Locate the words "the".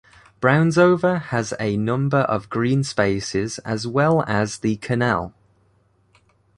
4.57-4.77